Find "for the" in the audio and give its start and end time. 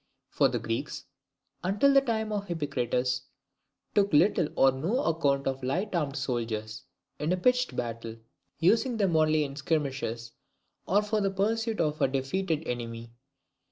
0.29-0.57, 11.03-11.29